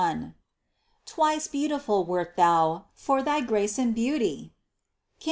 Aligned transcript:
Twice 1.05 1.47
beautiful 1.47 2.03
wert 2.05 2.35
Thou, 2.35 2.85
for 2.95 3.21
thy 3.21 3.41
grace 3.41 3.77
and 3.77 3.93
beauty! 3.93 4.45
(Cant. 4.45 4.51